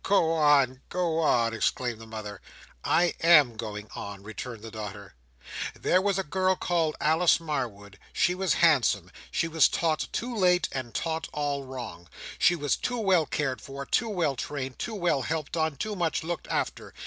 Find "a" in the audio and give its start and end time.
6.17-6.23